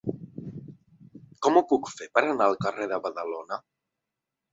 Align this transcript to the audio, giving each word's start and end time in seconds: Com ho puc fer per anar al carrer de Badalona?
Com 1.45 1.59
ho 1.59 1.63
puc 1.73 1.91
fer 1.97 2.07
per 2.15 2.23
anar 2.29 2.47
al 2.47 2.57
carrer 2.65 2.87
de 2.93 2.99
Badalona? 3.05 3.61